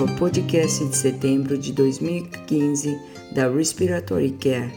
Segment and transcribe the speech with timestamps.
[0.00, 2.98] ao podcast de setembro de 2015
[3.32, 4.72] da Respiratory Care.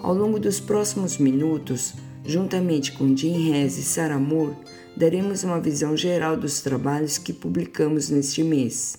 [0.00, 4.56] Ao longo dos próximos minutos, juntamente com Jim Hess e Sarah Moore,
[4.96, 8.98] daremos uma visão geral dos trabalhos que publicamos neste mês.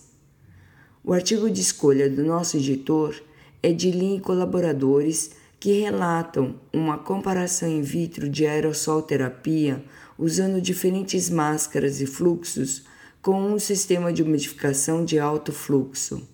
[1.03, 3.13] O artigo de escolha do nosso editor
[3.61, 9.83] é de Lin e colaboradores que relatam uma comparação in vitro de aerossol terapia
[10.17, 12.83] usando diferentes máscaras e fluxos
[13.21, 16.27] com um sistema de umidificação de alto fluxo.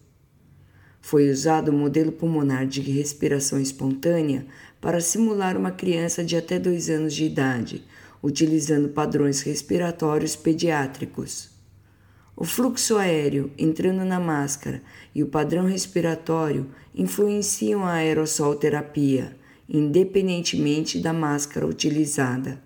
[1.01, 4.45] Foi usado o modelo pulmonar de respiração espontânea
[4.79, 7.83] para simular uma criança de até dois anos de idade,
[8.21, 11.49] utilizando padrões respiratórios pediátricos.
[12.35, 14.81] O fluxo aéreo entrando na máscara
[15.13, 19.37] e o padrão respiratório influenciam a aerossol terapia,
[19.69, 22.61] independentemente da máscara utilizada.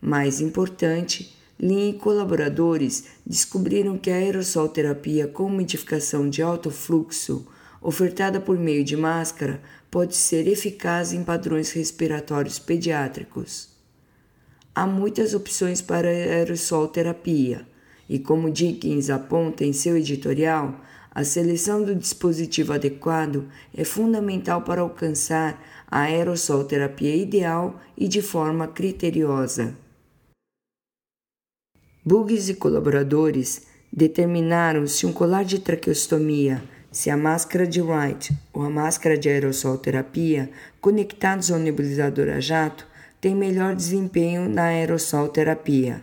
[0.00, 7.46] Mais importante, Lin e colaboradores descobriram que a aerossol terapia com umidificação de alto fluxo,
[7.80, 13.68] ofertada por meio de máscara, pode ser eficaz em padrões respiratórios pediátricos.
[14.74, 17.66] Há muitas opções para aerossol terapia
[18.08, 20.80] e, como Dickens aponta em seu editorial,
[21.14, 28.20] a seleção do dispositivo adequado é fundamental para alcançar a aerossol terapia ideal e de
[28.20, 29.83] forma criteriosa.
[32.06, 38.62] Bugs e colaboradores determinaram se um colar de traqueostomia, se a máscara de Wright ou
[38.62, 40.50] a máscara de aerossol terapia
[40.82, 42.86] conectados ao nebulizador a jato
[43.22, 46.02] tem melhor desempenho na aerossol terapia.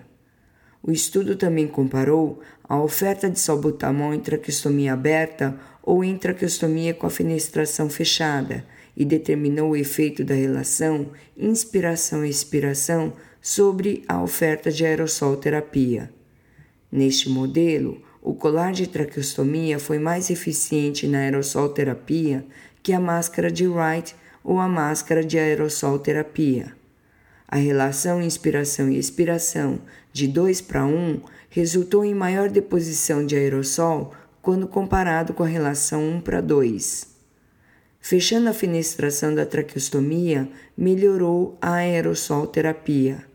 [0.82, 7.06] O estudo também comparou a oferta de salbutamol em traqueostomia aberta ou em traqueostomia com
[7.06, 8.66] a fenestração fechada
[8.98, 16.14] e determinou o efeito da relação inspiração-expiração sobre a oferta de aerossol terapia.
[16.92, 22.46] Neste modelo, o colar de traqueostomia foi mais eficiente na aerossol terapia
[22.84, 26.76] que a máscara de Wright ou a máscara de aerossol terapia.
[27.48, 29.82] A relação inspiração e expiração
[30.14, 36.04] de 2 para 1 resultou em maior deposição de aerossol quando comparado com a relação
[36.04, 37.08] 1 para 2.
[38.00, 43.31] Fechando a fenestração da traqueostomia, melhorou a aerossol terapia.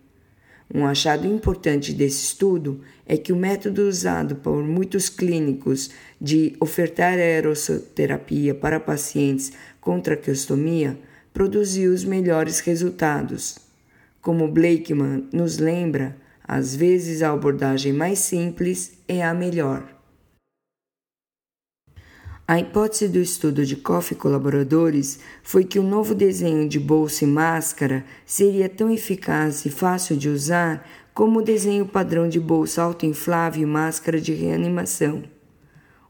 [0.73, 5.91] Um achado importante desse estudo é que o método usado por muitos clínicos
[6.21, 10.99] de ofertar aerossoterapia para pacientes com traqueostomia
[11.33, 13.59] produziu os melhores resultados.
[14.21, 19.96] Como Blakeman nos lembra, às vezes a abordagem mais simples é a melhor.
[22.49, 27.25] A hipótese do estudo de Koff e colaboradores foi que o novo desenho de bolsa
[27.25, 32.83] e máscara seria tão eficaz e fácil de usar como o desenho padrão de bolsa
[32.83, 35.25] autoinflável e máscara de reanimação.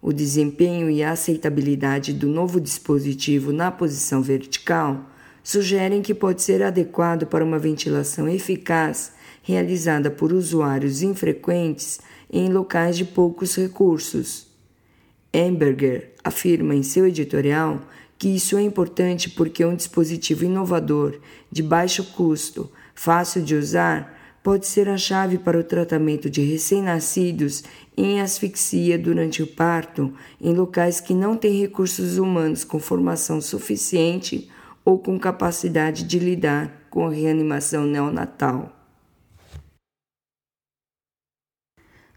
[0.03, 5.09] O desempenho e a aceitabilidade do novo dispositivo na posição vertical
[5.43, 11.99] sugerem que pode ser adequado para uma ventilação eficaz realizada por usuários infrequentes
[12.31, 14.55] em locais de poucos recursos.
[15.39, 17.83] Emberger afirma em seu editorial
[18.19, 21.21] que isso é importante porque um dispositivo inovador,
[21.53, 27.65] de baixo custo, fácil de usar, pode ser a chave para o tratamento de recém-nascidos
[27.95, 34.51] em asfixia durante o parto em locais que não têm recursos humanos com formação suficiente
[34.85, 38.76] ou com capacidade de lidar com a reanimação neonatal.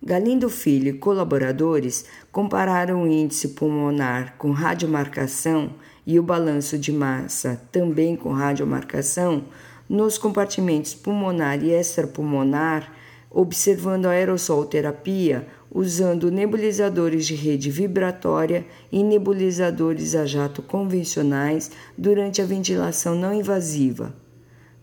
[0.02, 5.72] Galindo Filho e colaboradores compararam o índice pulmonar com radiomarcação
[6.08, 9.44] e o balanço de massa também com radiomarcação
[9.90, 12.94] nos compartimentos pulmonar e extrapulmonar,
[13.30, 22.42] observando a aerossol terapia usando nebulizadores de rede vibratória e nebulizadores a jato convencionais durante
[22.42, 24.14] a ventilação não invasiva.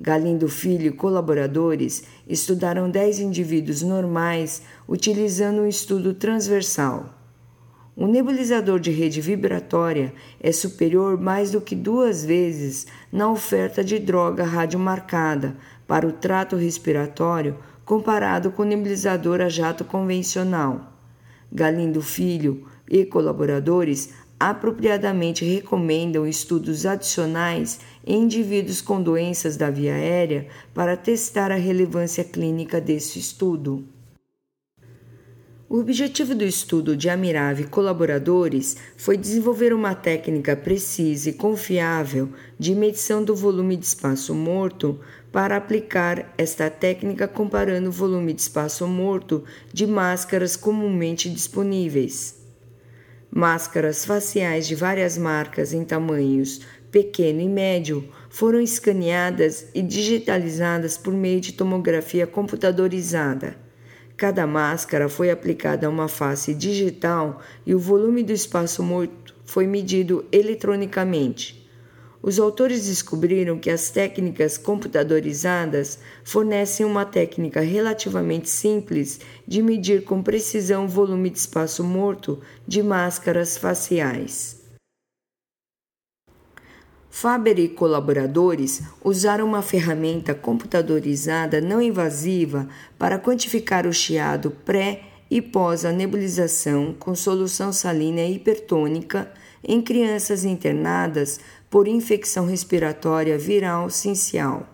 [0.01, 7.15] Galindo Filho e colaboradores estudaram 10 indivíduos normais utilizando um estudo transversal.
[7.97, 13.99] O nebulizador de rede vibratória é superior mais do que duas vezes na oferta de
[13.99, 15.57] droga radiomarcada
[15.87, 17.57] para o trato respiratório
[17.87, 20.93] comparado com o nebulizador a jato convencional.
[21.51, 30.47] Galindo Filho e colaboradores apropriadamente recomendam estudos adicionais em indivíduos com doenças da via aérea
[30.73, 33.85] para testar a relevância clínica desse estudo.
[35.69, 42.29] O objetivo do estudo de Amirave e colaboradores foi desenvolver uma técnica precisa e confiável
[42.57, 45.01] de medição do volume de espaço morto
[45.33, 49.43] para aplicar esta técnica comparando o volume de espaço morto
[49.73, 52.37] de máscaras comumente disponíveis.
[53.29, 56.61] Máscaras faciais de várias marcas em tamanhos
[56.91, 63.57] pequeno e médio foram escaneadas e digitalizadas por meio de tomografia computadorizada.
[64.17, 69.67] Cada máscara foi aplicada a uma face digital e o volume do espaço morto foi
[69.67, 71.67] medido eletronicamente.
[72.23, 80.23] Os autores descobriram que as técnicas computadorizadas fornecem uma técnica relativamente simples de medir com
[80.23, 84.56] precisão o volume de espaço morto de máscaras faciais.
[87.19, 92.69] Faber e colaboradores usaram uma ferramenta computadorizada não invasiva
[92.99, 99.33] para quantificar o chiado pré e pós a nebulização com solução salina hipertônica
[99.65, 101.41] em crianças internadas
[101.71, 104.69] por infecção respiratória viral sincial.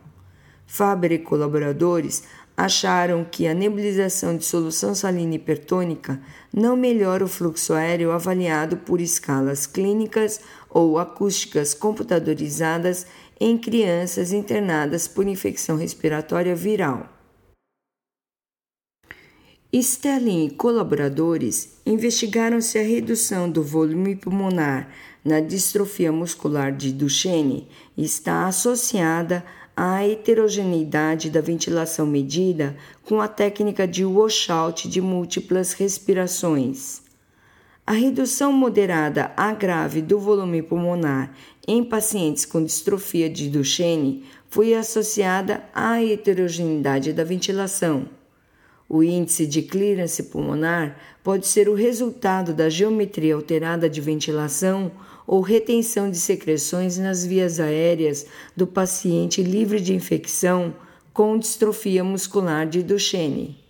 [0.67, 2.25] Faber e colaboradores
[2.57, 6.21] acharam que a nebulização de solução salina hipertônica
[6.53, 13.07] não melhora o fluxo aéreo avaliado por escalas clínicas ou acústicas computadorizadas
[13.41, 17.09] em crianças internadas por infecção respiratória viral.
[19.73, 24.91] Sterling e colaboradores investigaram se a redução do volume pulmonar
[25.25, 29.43] na distrofia muscular de Duchenne está associada
[29.77, 37.03] à heterogeneidade da ventilação medida com a técnica de washout de múltiplas respirações.
[37.87, 41.35] A redução moderada a grave do volume pulmonar
[41.67, 48.09] em pacientes com distrofia de Duchenne foi associada à heterogeneidade da ventilação.
[48.89, 54.93] O índice de clearance pulmonar pode ser o resultado da geometria alterada de ventilação
[55.27, 58.27] ou retenção de secreções nas vias aéreas
[58.57, 60.75] do paciente livre de infecção
[61.13, 63.63] com distrofia muscular de Duchenne.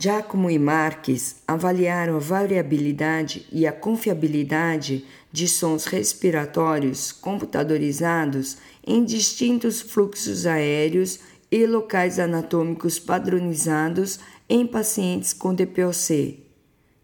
[0.00, 9.80] Giacomo e Marques avaliaram a variabilidade e a confiabilidade de sons respiratórios computadorizados em distintos
[9.80, 11.18] fluxos aéreos
[11.50, 16.44] e locais anatômicos padronizados em pacientes com DPOC.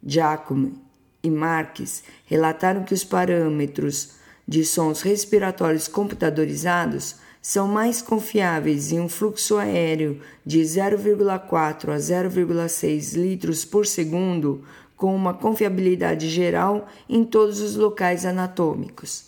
[0.06, 0.83] Giacomo
[1.24, 4.10] e Marques relataram que os parâmetros
[4.46, 13.14] de sons respiratórios computadorizados são mais confiáveis em um fluxo aéreo de 0,4 a 0,6
[13.14, 14.62] litros por segundo,
[14.96, 19.24] com uma confiabilidade geral em todos os locais anatômicos.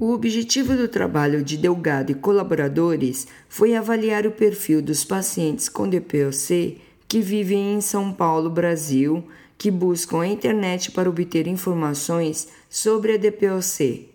[0.00, 5.88] O objetivo do trabalho de Delgado e colaboradores foi avaliar o perfil dos pacientes com
[5.88, 6.80] DPOC
[7.12, 9.22] que vivem em São Paulo, Brasil,
[9.58, 14.08] que buscam a internet para obter informações sobre a DPOC.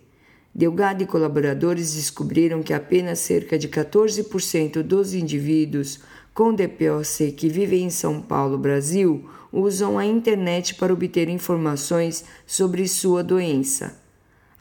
[0.52, 6.00] Delgado e colaboradores descobriram que apenas cerca de 14% dos indivíduos
[6.34, 12.88] com DPOC que vivem em São Paulo, Brasil, usam a internet para obter informações sobre
[12.88, 13.96] sua doença.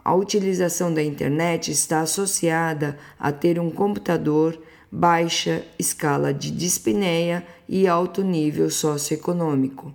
[0.06, 4.62] A utilização da internet está associada a ter um computador,
[4.92, 9.94] baixa escala de dispneia e alto nível socioeconômico.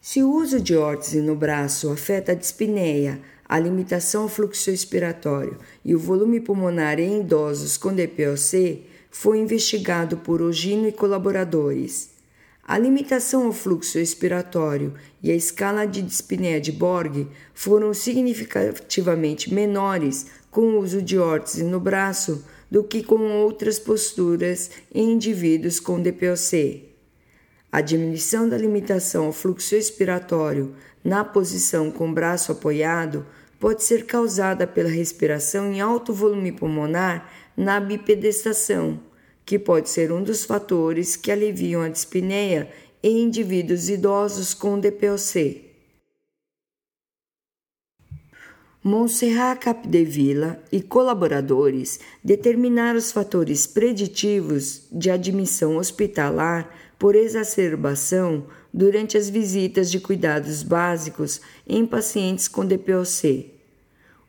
[0.00, 5.58] Se o uso de órtese no braço afeta a dispneia, a limitação ao fluxo expiratório
[5.84, 12.10] e o volume pulmonar em idosos com DPOC, foi investigado por Ogino e colaboradores.
[12.62, 20.26] A limitação ao fluxo expiratório e a escala de dispneia de Borg foram significativamente menores
[20.50, 26.00] com o uso de órtese no braço do que com outras posturas em indivíduos com
[26.00, 26.88] DPOC.
[27.70, 30.74] A diminuição da limitação ao fluxo expiratório
[31.04, 33.26] na posição com o braço apoiado
[33.60, 39.00] pode ser causada pela respiração em alto volume pulmonar na bipedestação
[39.48, 42.70] que pode ser um dos fatores que aliviam a dispneia
[43.02, 45.67] em indivíduos idosos com DPOC.
[48.88, 59.28] Montserrat Capdevila e colaboradores determinaram os fatores preditivos de admissão hospitalar por exacerbação durante as
[59.28, 63.52] visitas de cuidados básicos em pacientes com DPOC.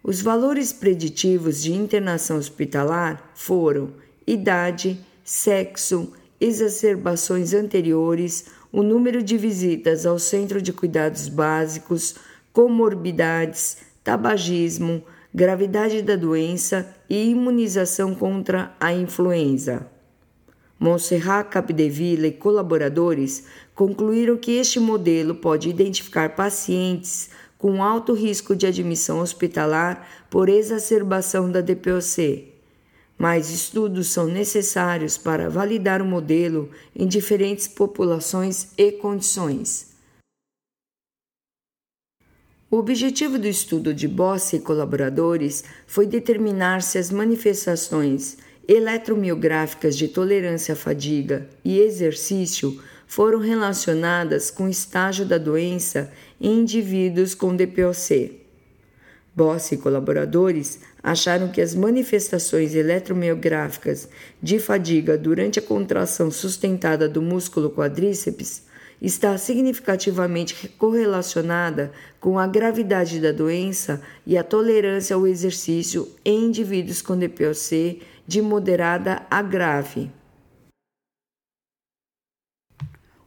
[0.04, 3.94] Os valores preditivos de internação hospitalar foram
[4.28, 12.16] idade, sexo, exacerbações anteriores, o número de visitas ao centro de cuidados básicos,
[12.52, 19.86] comorbidades, tabagismo, gravidade da doença e imunização contra a influenza.
[20.80, 23.44] Montserrat Capdevila e colaboradores
[23.76, 31.52] concluíram que este modelo pode identificar pacientes com alto risco de admissão hospitalar por exacerbação
[31.52, 32.52] da DPOC
[33.16, 39.89] Mais estudos são necessários para validar o modelo em diferentes populações e condições.
[42.72, 50.08] O objetivo do estudo de Bosse e colaboradores foi determinar se as manifestações eletromiográficas de
[50.08, 57.56] tolerância à fadiga e exercício foram relacionadas com o estágio da doença em indivíduos com
[57.56, 58.40] DPOC.
[59.36, 64.08] Boss e colaboradores acharam que as manifestações eletromiográficas
[64.44, 68.69] de fadiga durante a contração sustentada do músculo quadríceps
[69.02, 77.02] está significativamente correlacionada com a gravidade da doença e a tolerância ao exercício em indivíduos
[77.02, 80.12] com DPOC de moderada a grave.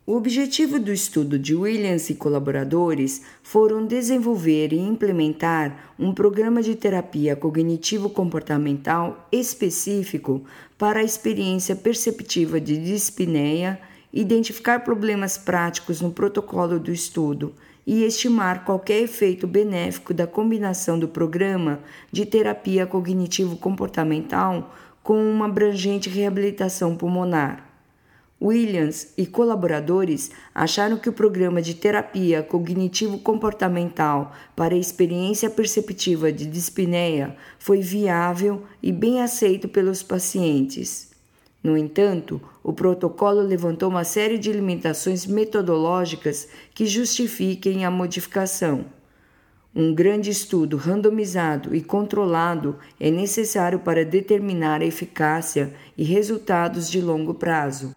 [0.04, 6.74] O objetivo do estudo de Williams e colaboradores foram desenvolver e implementar um programa de
[6.74, 10.42] terapia cognitivo-comportamental específico
[10.76, 13.80] para a experiência perceptiva de dispneia,
[14.12, 17.54] identificar problemas práticos no protocolo do estudo
[17.86, 26.08] e estimar qualquer efeito benéfico da combinação do programa de terapia cognitivo-comportamental com uma abrangente
[26.08, 27.68] reabilitação pulmonar.
[28.40, 36.44] Williams e colaboradores acharam que o programa de terapia cognitivo-comportamental para a experiência perceptiva de
[36.46, 41.11] dispneia foi viável e bem aceito pelos pacientes.
[41.62, 48.84] No entanto, o protocolo levantou uma série de limitações metodológicas que justifiquem a modificação.
[49.74, 57.00] Um grande estudo randomizado e controlado é necessário para determinar a eficácia e resultados de
[57.00, 57.92] longo prazo.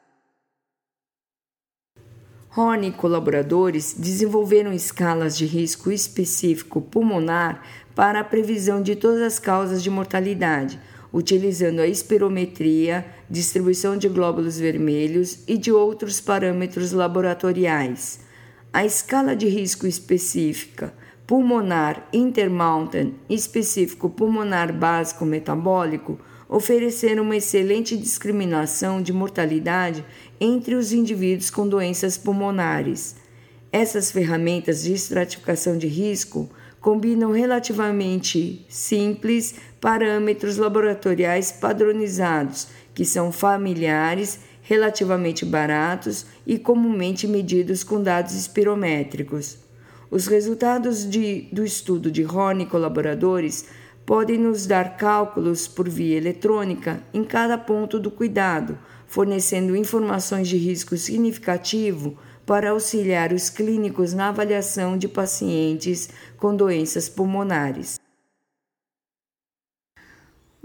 [2.55, 7.61] Horn e colaboradores desenvolveram escalas de risco específico pulmonar
[7.93, 10.79] para a previsão de todas as causas de mortalidade,
[11.15, 18.19] utilizando a espirometria, distribuição de glóbulos vermelhos e de outros parâmetros laboratoriais.
[18.73, 20.93] A escala de risco específica
[21.25, 26.19] pulmonar Intermountain específico pulmonar básico metabólico
[26.49, 30.03] ofereceram uma excelente discriminação de mortalidade
[30.37, 33.15] entre os indivíduos com doenças pulmonares.
[33.71, 36.49] Essas ferramentas de estratificação de risco
[36.85, 48.01] combinam relativamente simples parâmetros laboratoriais padronizados, que são familiares, relativamente baratos e comumente medidos com
[48.01, 49.59] dados espirométricos.
[50.09, 53.67] Os resultados de, do estudo de Horn e colaboradores
[54.07, 60.57] podem nos dar cálculos por via eletrônica em cada ponto do cuidado, fornecendo informações de
[60.57, 68.03] risco significativo para auxiliar os clínicos na avaliação de pacientes com doenças pulmonares.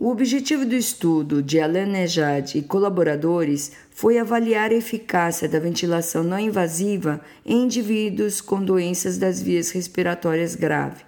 [0.03, 6.25] O objetivo do estudo de Alain Nejad e colaboradores foi avaliar a eficácia da ventilação
[6.25, 11.05] não invasiva em indivíduos com doenças das vias respiratórias graves.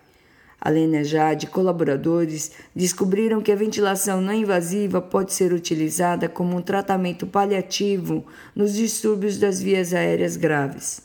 [0.60, 6.60] Alain Nejad e colaboradores descobriram que a ventilação não invasiva pode ser utilizada como um
[6.60, 11.00] tratamento paliativo nos distúrbios das vias aéreas graves.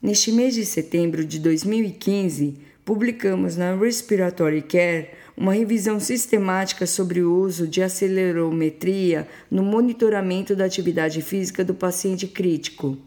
[0.00, 7.34] Neste mês de setembro de 2015, publicamos na Respiratory Care uma revisão sistemática sobre o
[7.34, 12.98] uso de acelerometria no monitoramento da atividade física do paciente crítico.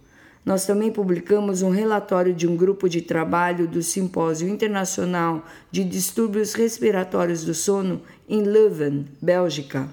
[0.46, 6.54] Nós também publicamos um relatório de um grupo de trabalho do Simpósio Internacional de Distúrbios
[6.54, 9.90] Respiratórios do Sono em Leuven, Bélgica.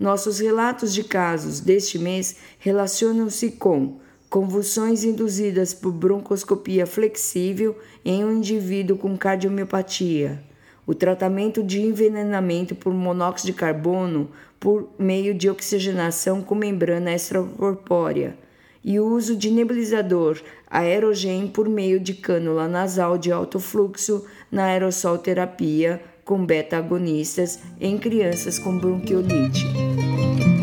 [0.00, 8.36] Nossos relatos de casos deste mês relacionam-se com convulsões induzidas por broncoscopia flexível em um
[8.36, 10.42] indivíduo com cardiomiopatia
[10.86, 14.28] o tratamento de envenenamento por monóxido de carbono
[14.60, 18.36] por meio de oxigenação com membrana extracorpórea
[18.82, 24.64] e o uso de nebulizador aerogen por meio de cânula nasal de alto fluxo na
[24.64, 29.64] aerossol terapia com beta-agonistas em crianças com bronquiolite.